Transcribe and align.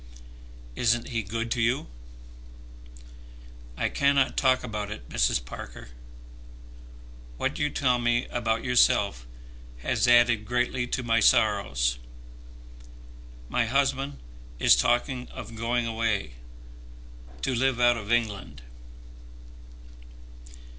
"Isn't 0.75 1.09
he 1.09 1.21
good 1.21 1.51
to 1.51 1.61
you?" 1.61 1.85
"I 3.77 3.87
cannot 3.89 4.35
talk 4.35 4.63
about 4.63 4.89
it, 4.89 5.07
Mrs. 5.09 5.45
Parker. 5.45 5.89
What 7.37 7.59
you 7.59 7.69
tell 7.69 7.99
me 7.99 8.25
about 8.29 8.63
yourself 8.63 9.27
has 9.83 10.07
added 10.07 10.43
greatly 10.43 10.87
to 10.87 11.03
my 11.03 11.19
sorrows. 11.19 11.99
My 13.47 13.67
husband 13.67 14.17
is 14.57 14.75
talking 14.75 15.27
of 15.29 15.55
going 15.55 15.85
away, 15.85 16.33
to 17.43 17.53
live 17.53 17.79
out 17.79 17.95
of 17.97 18.11
England." 18.11 18.63